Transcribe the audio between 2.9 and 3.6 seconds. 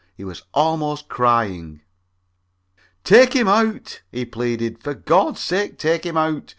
"Take him